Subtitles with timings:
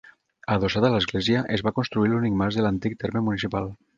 [0.53, 3.73] Adossat a l'església es va construir l'únic mas de l'antic terme municipal.